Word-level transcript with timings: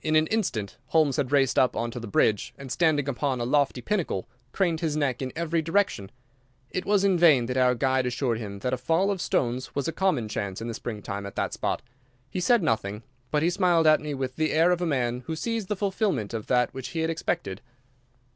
In 0.00 0.14
an 0.14 0.28
instant 0.28 0.76
Holmes 0.90 1.16
had 1.16 1.32
raced 1.32 1.58
up 1.58 1.74
on 1.74 1.90
to 1.90 1.98
the 1.98 2.06
ridge, 2.06 2.54
and, 2.56 2.70
standing 2.70 3.08
upon 3.08 3.40
a 3.40 3.44
lofty 3.44 3.80
pinnacle, 3.80 4.28
craned 4.52 4.78
his 4.78 4.96
neck 4.96 5.20
in 5.20 5.32
every 5.34 5.60
direction. 5.60 6.12
It 6.70 6.86
was 6.86 7.02
in 7.02 7.18
vain 7.18 7.46
that 7.46 7.56
our 7.56 7.74
guide 7.74 8.06
assured 8.06 8.38
him 8.38 8.60
that 8.60 8.72
a 8.72 8.76
fall 8.76 9.10
of 9.10 9.20
stones 9.20 9.74
was 9.74 9.88
a 9.88 9.92
common 9.92 10.28
chance 10.28 10.60
in 10.60 10.68
the 10.68 10.74
spring 10.74 11.02
time 11.02 11.26
at 11.26 11.34
that 11.34 11.52
spot. 11.52 11.82
He 12.30 12.38
said 12.38 12.62
nothing, 12.62 13.02
but 13.32 13.42
he 13.42 13.50
smiled 13.50 13.88
at 13.88 14.00
me 14.00 14.14
with 14.14 14.36
the 14.36 14.52
air 14.52 14.70
of 14.70 14.80
a 14.80 14.86
man 14.86 15.24
who 15.26 15.34
sees 15.34 15.66
the 15.66 15.74
fulfillment 15.74 16.32
of 16.32 16.46
that 16.46 16.72
which 16.72 16.90
he 16.90 17.00
had 17.00 17.10
expected. 17.10 17.60